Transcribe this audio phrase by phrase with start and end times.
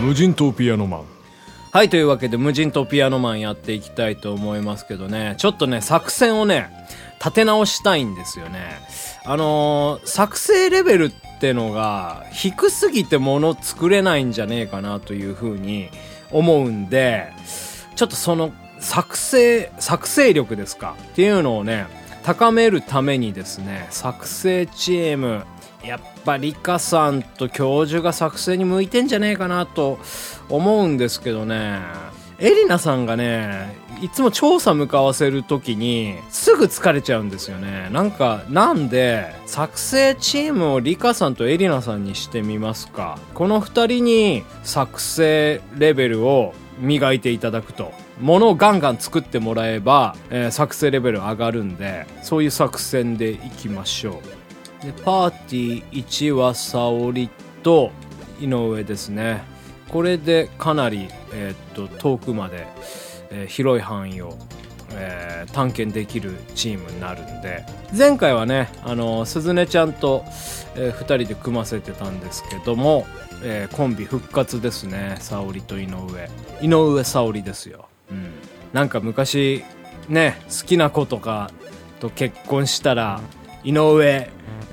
[0.00, 1.04] 無人島ピアノマン。
[1.70, 5.36] はいというわけで無人島ピアノマンやっていきたいと思いますけどね。
[5.38, 6.70] ちょっとね作戦をね
[7.18, 8.78] 立て直したいんですよね。
[9.24, 15.88] あのー、作成レベルってのが低すぎて物作れないんじゃねえかなというふうに
[16.30, 17.32] 思うんで
[17.94, 21.86] ちょっとその作成作成力ですかっていうのをね
[22.24, 25.44] 高めるためにですね作成チーム
[25.84, 29.98] やっぱリカさんと教授が作成に向いてんじゃねえかなと
[30.48, 31.80] 思うんですけどね。
[32.38, 37.88] エリナさんがねいつも調査向かわせる時にすぐ疲れちゃうんですよね。
[37.92, 43.18] なんかなんで作成チームをリカさんとエリナさんにしてみますか。
[43.34, 47.92] この2人に作成レベルを磨いていただくと。
[48.22, 54.22] 物をガンガン作ってもらえば、えー、作成レベル上がるんでそういう作戦でいきましょ
[54.82, 54.86] う。
[54.86, 57.28] でパーティー1は沙織
[57.62, 57.90] と
[58.40, 59.42] 井上ですね。
[59.88, 62.66] これでかなり、えー、っと遠くまで、
[63.30, 64.38] えー、広い範囲を、
[64.92, 67.64] えー、探検できるチームになるんで。
[67.96, 70.24] 前回はねあの鈴音ちゃんと、
[70.76, 73.04] えー、2人で組ませてたんですけども、
[73.42, 75.16] えー、コンビ復活ですね。
[75.18, 76.30] 沙織と井上。
[76.62, 77.86] 井上沙織ですよ、
[78.72, 79.64] なんか昔
[80.08, 81.50] ね好きな子とか
[82.00, 83.20] と結婚したら
[83.64, 84.30] 井上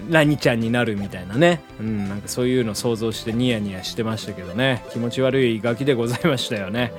[0.10, 1.62] ラニちゃんになるみたいなね。
[1.80, 4.84] うん、なんかそういうの想像してニヤニヤしてましたけどね。
[4.92, 6.92] 気持ち悪いガキでございましたよね。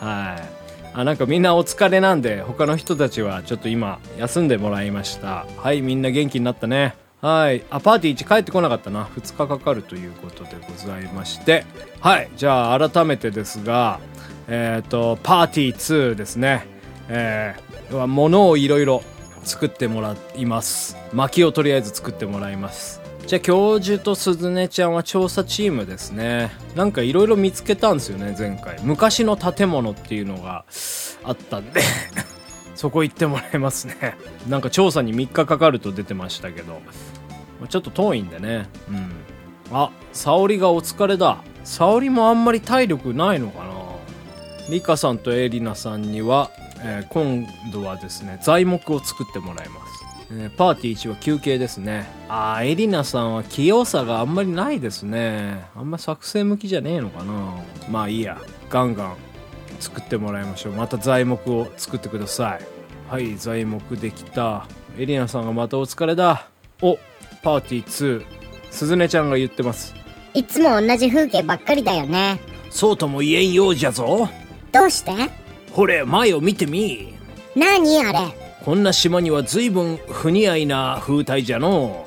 [0.00, 0.58] はい。
[0.92, 5.46] あ、なんかみんなお疲れなんで、他の人たちはちょっと今、休んでもらいました。
[5.56, 6.94] はい、みんな元気になったね。
[7.20, 7.64] はい。
[7.70, 9.04] あ、パーティー1帰ってこなかったな。
[9.16, 11.64] 2日かかるということでございまして。
[12.00, 12.30] はい。
[12.36, 14.00] じゃあ、改めてですが、
[14.48, 16.66] えっ、ー、と、パーティー2ですね。
[17.08, 19.02] えー、物をいろいろ
[19.44, 20.96] 作ってもらいます。
[21.12, 23.00] 薪をとりあえず作ってもらいます。
[23.26, 26.50] じゃあ教授と鈴音ちゃんは調査チームですね。
[26.74, 28.78] なんかいろいろ見つけたんですよね前回。
[28.82, 30.64] 昔の建物っていうのが
[31.22, 31.82] あったんで。
[32.74, 34.16] そこ行ってもらいますね。
[34.48, 36.80] なんか調査に3日かかると出てましたけど。
[37.68, 38.66] ちょっと遠いんでね。
[38.88, 39.10] うん。
[39.72, 41.38] あ沙織がお疲れだ。
[41.64, 43.67] 沙織もあんまり体力ないのかな？
[44.68, 52.06] リカさんとエリナさんにはえー、今度はですね材木を作ってもらいます、えー、パーティー1は休憩ですね。
[52.28, 55.64] あーエリナさんは器用さがあんまりないですね。
[55.74, 57.54] あんま作成向きじゃねえのかな。
[57.90, 58.40] まあいいや。
[58.70, 59.16] ガンガン
[59.80, 60.72] 作ってもらいましょう。
[60.74, 62.66] また材木を作ってください。
[63.08, 64.66] はい材木できた。
[64.98, 66.48] エリナさんがまたお疲れだ。
[66.82, 66.98] お
[67.42, 68.24] パーティー2
[68.70, 69.94] 鈴音ちゃんが言ってます。
[70.34, 72.38] いつも同じ風景ばっかりだよね。
[72.70, 74.28] そうとも言えんようじゃぞ
[74.72, 75.12] どうして？
[75.72, 77.14] ほれ前を見てみ。
[77.56, 78.18] 何あれ？
[78.64, 82.06] こんな島には随分不似合いな風体じゃの。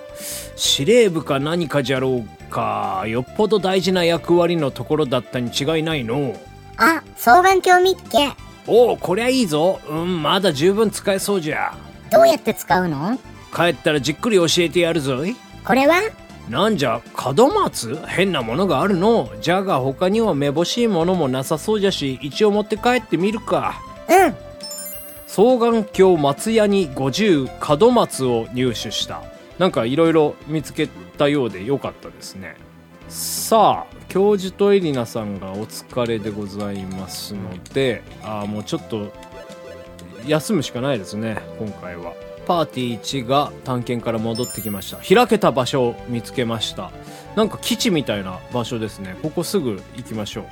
[0.55, 3.03] 司令部か何かじゃろうか。
[3.07, 6.35] よっぽど大事な役割のところだったに違いないの。
[6.77, 8.33] あ双眼鏡見っけ
[8.67, 9.79] おおこりゃいいぞ。
[9.89, 11.73] うんまだ十分使えそうじゃ。
[12.11, 13.17] どうやって使うの？
[13.55, 15.35] 帰ったらじっくり教えてやるぞい。
[15.65, 15.95] これは？
[16.51, 17.95] なんじゃ門松？
[18.07, 19.31] 変なものがあるの？
[19.39, 23.81] じゃが他にはめぼしいものもなさそうじゃし一応持って帰ってみるか。
[24.09, 24.35] うん。
[25.29, 29.23] 双眼鏡松屋に50門松を入手した。
[29.59, 32.57] なんかいろいろ見つけたようでよかったですね。
[33.07, 39.11] さあ教授とエリナさんがお疲れでございますのでああもうちょっと
[40.27, 42.13] 休むしかないですね今回は
[42.45, 44.97] パーティー1が探検から戻ってきました。
[44.97, 46.91] 開けた場所を見つけました。
[47.35, 49.15] なんか基地みたいな場所ですね。
[49.21, 50.45] ここすぐ行きましょう。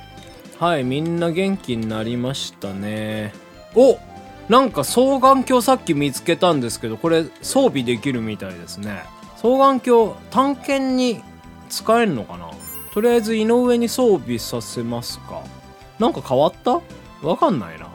[0.64, 3.32] はいみんな元気になりましたね。
[3.74, 3.98] お
[4.48, 9.04] なんか双眼鏡さっき見つけたんですけどこれ装備できるみたいですね。
[9.36, 11.22] 双眼鏡探検に
[11.68, 12.50] 使えるのかな？
[12.92, 15.42] とりあえず井上に装備させますか。
[15.98, 16.80] なんか変わった？
[17.22, 17.86] わかんないな。
[17.86, 17.88] っ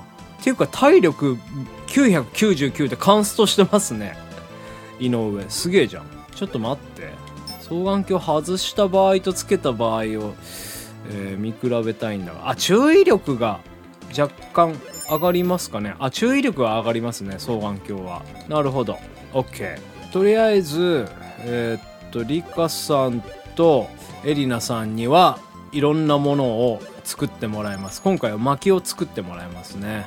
[0.44, 1.38] ていうか体力
[1.96, 4.18] 999でカンストしてますね。
[5.00, 5.50] 井上。
[5.50, 6.06] すげえじゃん。
[6.36, 7.14] ちょっと待って。
[7.62, 12.50] 双眼鏡外した場合とつけた場合を、えー、見比べたいんだが。
[12.50, 13.62] あ注意力が
[14.18, 14.76] 若干
[15.10, 15.96] 上がりますかね。
[16.00, 18.24] あ注意力は上がりますね双眼鏡は。
[18.50, 18.98] なるほど。
[19.32, 19.80] OK
[20.12, 21.08] とりあえず
[21.40, 23.24] えー、っとリカさん
[23.56, 23.88] と
[24.26, 25.40] エリナさんには
[25.72, 28.02] いろんなものを作ってもらいます。
[28.02, 30.06] 今回は薪を作ってもらいますね。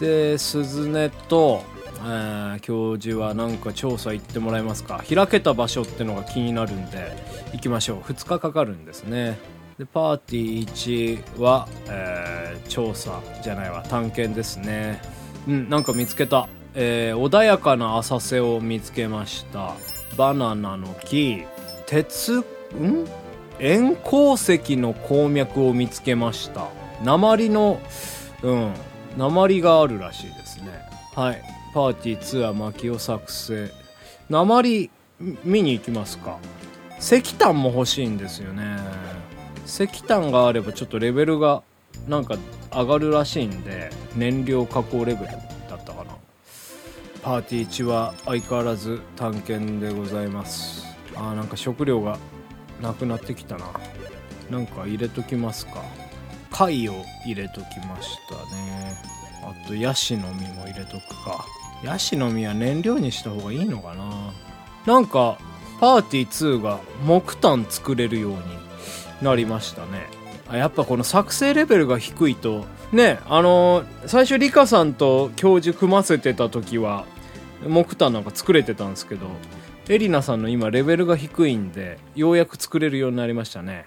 [0.00, 1.62] で鈴音と、
[1.98, 5.04] えー、教授はなんか調査行ってもらえますか？
[5.12, 7.14] 開けた場所ってのが気になるんで
[7.52, 8.00] 行きましょう。
[8.00, 9.38] 2日かかるんですね。
[9.78, 15.00] でパーティー1は、えー、調査じゃないわ探検ですね。
[15.46, 16.48] うんなんか見つけた。
[16.74, 19.74] えー穏やかな浅瀬を見つけました。
[20.16, 21.44] バナナの木。
[21.86, 22.44] 鉄ん？
[23.58, 26.68] 円鉱石の鉱脈を見つけました。
[27.02, 27.80] 鉛の
[28.42, 28.72] うん
[29.16, 30.68] 鉛があるらしいですね。
[31.14, 31.42] はい。
[31.74, 33.70] パーティー2は薪を作成。
[34.28, 34.90] 鉛
[35.44, 36.38] 見に行きますか。
[36.98, 38.64] 石炭も欲しいんですよね。
[39.66, 41.62] 石炭があればちょっとレベルが
[42.08, 42.36] なんか
[42.72, 45.26] 上がるらしいんで燃料加工レベル
[45.68, 46.16] だったかな。
[47.22, 50.84] パーティー1は相変わらず探検でございます。
[51.14, 52.18] あーなんか食料が
[52.80, 53.66] なくなってきたな。
[54.50, 55.82] なんか入れときますか。
[56.60, 58.94] 貝を入れときましたね。
[59.42, 61.46] あとヤシの実も入れとくか。
[61.82, 64.34] ヤシの実は燃料にした方がいいのかな。
[64.84, 65.38] なんか
[65.80, 68.38] パーティー2が木炭作れるように
[69.22, 70.06] なりましたね。
[70.52, 77.06] やっぱこの作成レベルが低いとねあのー最初リカさんと教授組ませてた時は
[77.66, 79.28] 木炭なんか作れてたんですけど
[79.88, 83.86] エリナさんの今レベルが低いんでようやく作れるようになりましたね。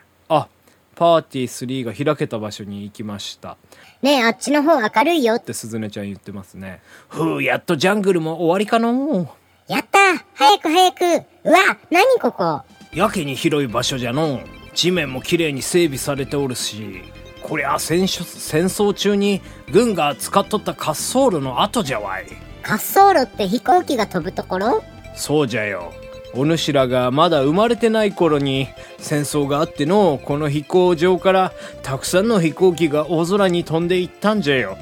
[0.95, 3.57] パーティー3が開けた場所に行きました。
[4.01, 5.35] ねえ、あっちの方明るいよ。
[5.35, 5.43] っ。
[5.43, 6.81] てすずねちゃん言ってますね。
[7.07, 9.35] ふうやっとジャングルも終わりかの
[9.67, 9.99] やった
[10.33, 11.05] 早く早く。
[11.45, 12.61] うわ何ここ。
[12.93, 14.41] やけに広い場所じゃの
[14.73, 17.01] 地面もきれいに整備されておるし。
[17.41, 19.41] こりゃ戦争戦争中に
[19.71, 22.27] 軍が使っとった滑走路の跡じゃわい。
[22.61, 24.83] 滑走路って飛行機が飛ぶところ？
[25.15, 25.91] そうじゃよ
[26.35, 31.53] お主らがまだ生まれてない頃に戦争があってのこの飛行場から
[31.83, 34.77] たくさんの飛行機が大空に飛んでいったんじゃよ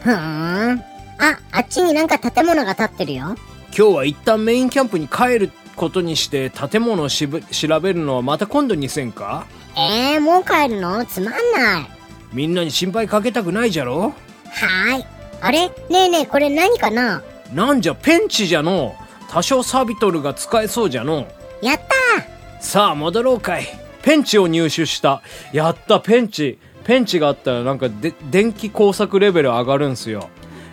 [0.00, 0.80] ふーん。
[1.18, 3.36] あ、あっちになんか建物が建ってるよ。
[3.76, 9.46] 今日は一旦メインキャンプに帰ることにして建物をしぶ調べるのはまた今度にせんか？
[9.76, 11.04] えー、もう帰るの？
[11.06, 11.86] つまんない。
[12.34, 14.00] みんなに心配かけたくないじゃろ？
[14.00, 15.04] はーい。
[15.40, 15.68] あれ？
[15.68, 17.22] ねえねえ、これ何かな？
[17.54, 18.94] なんじゃペンチじゃの
[19.32, 21.26] 多少サビトルが使えそうじゃの
[21.62, 23.66] やったさあ戻ろうかい。
[24.02, 25.22] ペンチを入手した。
[25.52, 26.58] やったペンチ。
[26.84, 30.28] ペンチがあったらなんかで電気工作レベル上がるんすよ。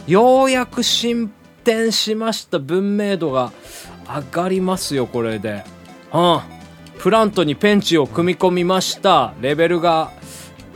[0.07, 1.31] ようやく進
[1.63, 2.59] 展しました。
[2.59, 3.53] 文明度が
[4.06, 5.63] 上がりますよこれで。
[6.13, 6.39] うん。
[7.00, 9.33] プラントにペンチを組み込みました。
[9.39, 10.11] レベルが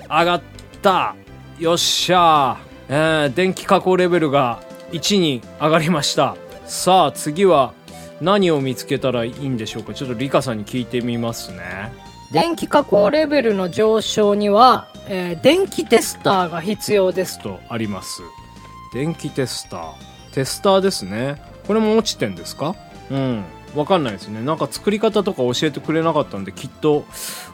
[0.10, 0.42] 上がっ
[0.82, 1.16] た。
[1.60, 6.36] よっしゃー、えー電気加工レベルが1に上がりました
[6.74, 7.76] さあ次は
[8.20, 9.94] 何を見つけたらいいんでしょうか？
[9.94, 11.94] ちょっとリカさんに聞いてみますね。
[12.34, 17.44] 電気加工レベルの上昇には、えー電気テスターが必要ですと。
[17.44, 18.24] とあります。
[18.92, 19.94] 電気テスター。
[20.34, 21.40] テスターですね。
[21.68, 22.76] これも落ちてんですか？
[23.12, 23.44] うん。
[23.76, 24.42] わかんないですね。
[24.42, 27.06] なんか作り方とか教えてくれなかったんできっと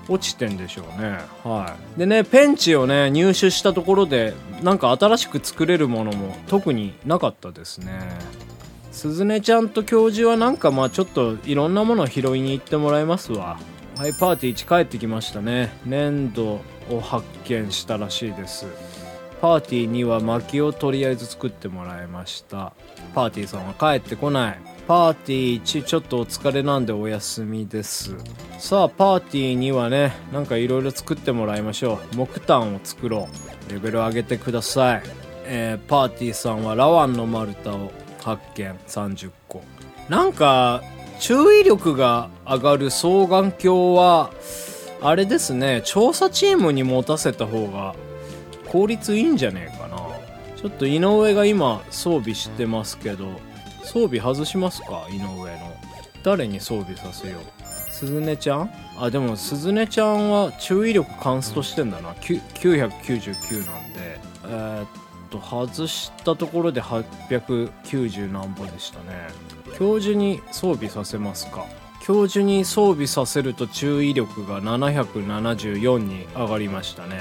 [0.07, 1.17] 落ちてんでしょうね。
[1.43, 1.99] はい。
[1.99, 4.33] でねペンチをね入手したところで
[4.63, 7.99] なんか新しく作れるものも特になかったですね
[8.99, 13.57] すずねちゃんと教授はなんかまあちょっといろんなものを拾いに行ってもらいますわ。
[13.97, 15.73] はいパーティー1帰ってきましたね。
[15.85, 16.61] 粘土
[16.91, 18.67] を発見したらしいです。
[19.41, 22.73] パーティーには薪をとりあえず作ってもらいました。
[23.15, 24.59] パーティーさんは帰ってこない。
[24.85, 28.15] パーティー1ちょっとお疲れなんでお休みです。
[28.57, 32.15] さあパーティーにはねなんかいろいろ作ってもらいましょう。
[32.17, 33.29] 木炭を作ろ
[33.69, 33.71] う。
[33.71, 35.03] レベル上げてください。
[35.45, 37.91] えーパーティーさんはラワンの丸太を
[38.23, 39.63] 発見30個。
[40.09, 40.83] なんか
[41.19, 44.31] 注意力が上がる双眼鏡は
[45.01, 45.81] あれですね。
[45.85, 47.95] 調査チームに持たせた方が
[48.67, 49.97] 効率いいんじゃねえかな。
[50.55, 53.27] ちょっと井上が今装備してますけど
[53.83, 55.07] 装備外しますか？
[55.09, 55.75] 井上の。
[56.21, 57.91] 誰に装備させよう？
[57.91, 58.71] すずねちゃん？
[58.97, 62.13] あでもすずねちゃんは注意力カンストしてんだな。
[62.13, 64.19] 999なんで。
[64.45, 64.87] えーっ
[65.29, 69.29] と外したところで890何本でしたね。
[69.77, 71.65] 教授に装備させますか？
[72.01, 77.17] 教授に装備させると注意力が774に上がりましたね。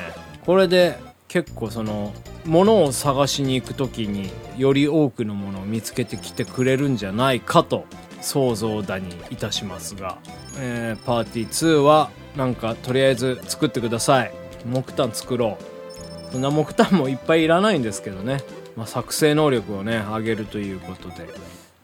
[0.46, 0.98] これで
[1.28, 2.14] 結構その
[2.46, 7.84] 物を探しに行く時により多くのものを見つけてきてくれるんじゃないかと
[8.22, 10.18] 想像だにいたしますが、
[10.56, 14.32] えーパーティー2はなんかとりあえず作ってください。
[14.64, 15.77] 木炭作ろう。
[16.30, 18.42] そんな木炭もいっぱいいらないんですけどね、
[18.76, 21.26] まあ、作成能力をね上げるということで。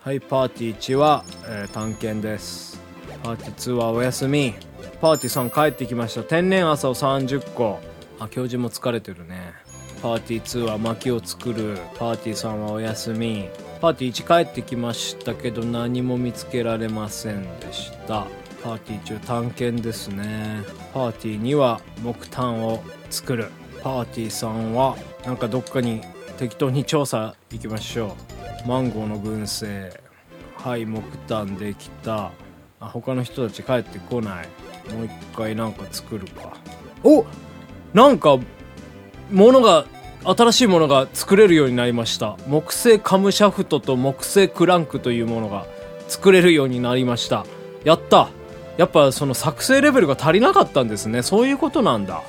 [0.01, 2.79] はいパーティー1は、えー探検です。
[3.23, 4.55] パーティー2はお休み。
[5.01, 6.23] パーティー3帰ってきました。
[6.23, 7.81] 天然朝を30個。
[8.21, 9.55] あ教授も疲れてるね。
[10.03, 11.79] パーティー2は薪を作る。
[11.99, 13.49] パーティー3はお休み。
[13.81, 18.27] パーティー1帰ってきましたけど何も見つけられませんでした。
[18.63, 20.63] パーティー1は探検ですね。
[20.93, 23.49] パーティー2は木炭を作る。
[23.85, 26.00] パーティー3はなんかどっかに
[26.38, 28.17] 適当に調査行きましょ
[28.64, 28.69] う。
[28.69, 29.93] マンゴーの群生。
[30.57, 32.33] はい木炭できた。
[32.81, 34.49] あ他の人たち帰ってこない。
[34.91, 36.55] もう一回なんか作るか。
[37.05, 37.26] お
[37.93, 38.38] なんか
[39.31, 39.85] 物が
[40.25, 42.38] 新しいものが作れるようになりました。
[42.47, 45.67] 木製カムシャフトと木製クランクというものが
[46.09, 47.45] 作れるようになりました。
[47.85, 48.31] やった。
[48.79, 51.23] やっぱその作成レベルが足りなかったんですね。
[51.23, 52.23] そういうことなんだ。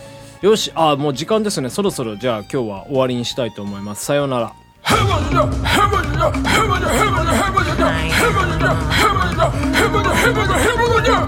[0.45, 1.71] よしあもう時間ですね。
[1.71, 4.05] そろそろじゃあ今日は終わりにしたいと思います。
[4.05, 4.53] さようなら。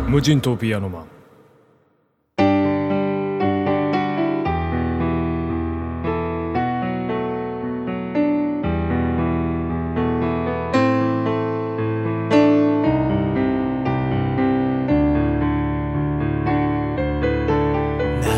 [0.08, 1.17] 無人島ピアノマン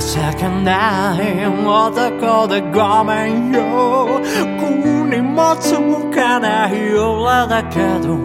[0.10, 4.20] 情けない男でごめんよ
[4.60, 5.74] 国もつ
[6.12, 8.18] かない俺だけど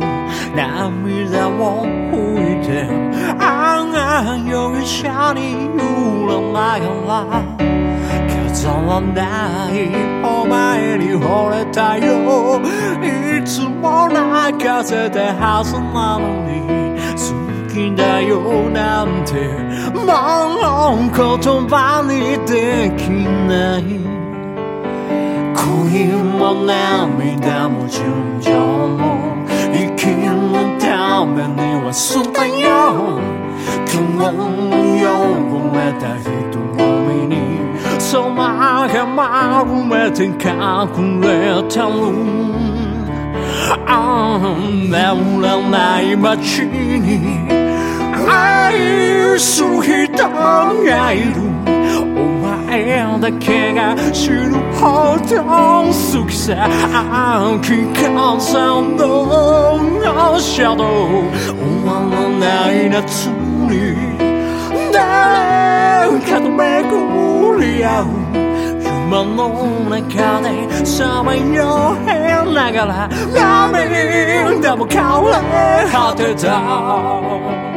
[0.57, 2.88] 涙を拭いて
[3.38, 3.85] あ
[4.33, 7.45] あ容疑者に揺らながら
[8.33, 9.75] 飾らない
[10.25, 12.62] お前に惚れたよ
[13.03, 16.64] いつも泣かせてはずなのに
[17.12, 17.24] 好
[17.75, 19.33] きだよなんて
[19.93, 23.11] もう言葉にでき
[23.49, 23.83] ない。
[25.57, 30.23] 恋も涙も純情も生きる
[30.78, 33.19] ためには捨てよ。
[33.19, 33.35] う
[33.90, 34.40] 今日も
[34.95, 36.31] 汚れた人
[36.76, 36.78] 混
[37.09, 37.37] みに
[38.12, 38.35] 空
[38.88, 41.28] が丸めて隠れ
[41.69, 41.95] たる
[43.87, 47.63] ああ眠らない街に
[48.26, 51.40] 愛する人がいる
[51.97, 56.64] お前だけが知るほど好きさ
[57.57, 60.88] 秋風のシャドウ
[61.54, 63.95] 終わらない夏に
[64.93, 66.57] 誰かと巡
[67.61, 68.04] り合う
[68.85, 69.49] 夢の
[69.88, 72.04] 中でさまよい
[72.54, 77.74] ながら涙も変われ果てた